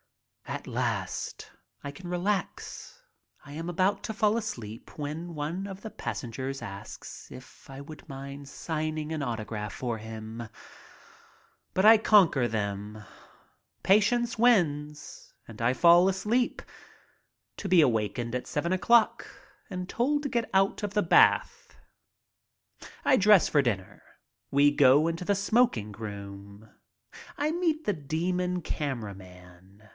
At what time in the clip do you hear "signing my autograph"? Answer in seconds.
8.49-9.71